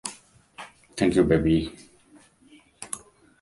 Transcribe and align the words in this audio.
Thank 0.97 1.13
You 1.15 1.23
Baby! 1.23 1.77